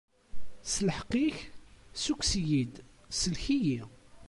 [0.73, 1.37] S lḥeqq-ik,
[1.99, 2.75] ssukkes-iyi-d,
[3.19, 3.81] sellek-iyi!